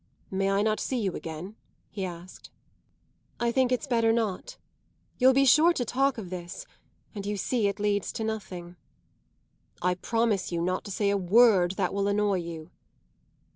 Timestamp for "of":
6.17-6.31